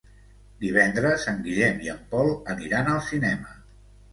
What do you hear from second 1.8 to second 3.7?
i en Pol aniran al cinema.